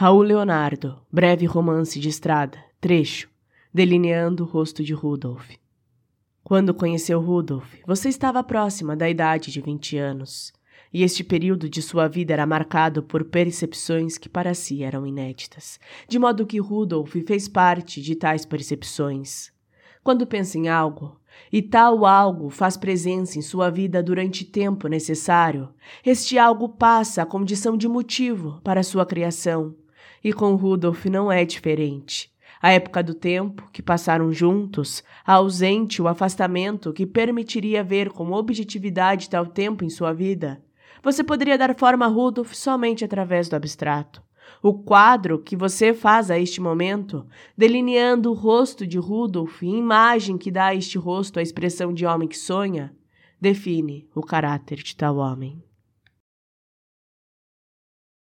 Raul 0.00 0.22
Leonardo, 0.22 1.00
breve 1.10 1.44
romance 1.44 1.98
de 1.98 2.08
estrada, 2.08 2.56
trecho, 2.80 3.28
delineando 3.74 4.44
o 4.44 4.46
rosto 4.46 4.84
de 4.84 4.94
Rudolf. 4.94 5.56
Quando 6.44 6.72
conheceu 6.72 7.20
Rudolf, 7.20 7.74
você 7.84 8.08
estava 8.08 8.44
próxima 8.44 8.94
da 8.94 9.10
idade 9.10 9.50
de 9.50 9.60
20 9.60 9.98
anos, 9.98 10.52
e 10.94 11.02
este 11.02 11.24
período 11.24 11.68
de 11.68 11.82
sua 11.82 12.06
vida 12.06 12.32
era 12.32 12.46
marcado 12.46 13.02
por 13.02 13.24
percepções 13.24 14.16
que 14.16 14.28
para 14.28 14.54
si 14.54 14.84
eram 14.84 15.04
inéditas, 15.04 15.80
de 16.06 16.16
modo 16.16 16.46
que 16.46 16.60
Rudolf 16.60 17.16
fez 17.26 17.48
parte 17.48 18.00
de 18.00 18.14
tais 18.14 18.46
percepções. 18.46 19.50
Quando 20.04 20.28
pensa 20.28 20.56
em 20.56 20.68
algo, 20.68 21.20
e 21.52 21.60
tal 21.60 22.06
algo 22.06 22.50
faz 22.50 22.76
presença 22.76 23.36
em 23.36 23.42
sua 23.42 23.68
vida 23.68 24.00
durante 24.00 24.44
tempo 24.44 24.86
necessário, 24.86 25.70
este 26.06 26.38
algo 26.38 26.68
passa 26.68 27.22
a 27.22 27.26
condição 27.26 27.76
de 27.76 27.88
motivo 27.88 28.60
para 28.62 28.84
sua 28.84 29.04
criação, 29.04 29.74
e 30.22 30.32
com 30.32 30.54
Rudolf 30.54 31.06
não 31.06 31.30
é 31.30 31.44
diferente. 31.44 32.30
A 32.60 32.72
época 32.72 33.02
do 33.02 33.14
tempo 33.14 33.68
que 33.72 33.82
passaram 33.82 34.32
juntos, 34.32 35.04
a 35.24 35.34
ausente 35.34 36.02
o 36.02 36.08
afastamento 36.08 36.92
que 36.92 37.06
permitiria 37.06 37.84
ver 37.84 38.10
com 38.10 38.32
objetividade 38.32 39.30
tal 39.30 39.46
tempo 39.46 39.84
em 39.84 39.90
sua 39.90 40.12
vida, 40.12 40.60
você 41.02 41.22
poderia 41.22 41.56
dar 41.56 41.76
forma 41.78 42.04
a 42.04 42.08
Rudolf 42.08 42.52
somente 42.54 43.04
através 43.04 43.48
do 43.48 43.54
abstrato. 43.54 44.22
O 44.62 44.74
quadro 44.74 45.38
que 45.38 45.54
você 45.54 45.94
faz 45.94 46.30
a 46.30 46.38
este 46.38 46.60
momento, 46.60 47.26
delineando 47.56 48.30
o 48.30 48.34
rosto 48.34 48.86
de 48.86 48.98
Rudolf 48.98 49.62
e 49.62 49.66
imagem 49.66 50.36
que 50.36 50.50
dá 50.50 50.66
a 50.66 50.74
este 50.74 50.98
rosto 50.98 51.38
a 51.38 51.42
expressão 51.42 51.92
de 51.92 52.04
homem 52.04 52.26
que 52.26 52.36
sonha, 52.36 52.92
define 53.40 54.08
o 54.14 54.22
caráter 54.22 54.78
de 54.78 54.96
tal 54.96 55.18
homem. 55.18 55.62